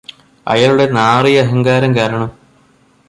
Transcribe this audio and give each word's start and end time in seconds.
അയാളുടെ 0.47 0.85
നാറിയ 0.91 1.41
അഹങ്കാരം 1.41 1.91
കാരണം 1.95 2.31